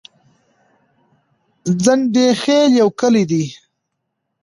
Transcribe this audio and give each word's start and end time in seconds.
ځنډيخيل 1.83 2.71
يو 2.81 2.89
کلي 2.99 3.23
ده 3.31 3.43